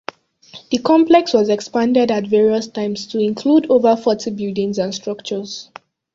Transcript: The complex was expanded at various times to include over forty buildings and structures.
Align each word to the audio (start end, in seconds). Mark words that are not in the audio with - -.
The 0.71 0.79
complex 0.79 1.31
was 1.31 1.49
expanded 1.49 2.09
at 2.09 2.25
various 2.25 2.67
times 2.67 3.05
to 3.05 3.19
include 3.19 3.69
over 3.69 3.95
forty 3.95 4.31
buildings 4.31 4.79
and 4.79 4.95
structures. 4.95 5.69